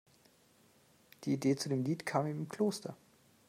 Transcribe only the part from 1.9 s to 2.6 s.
kam ihm im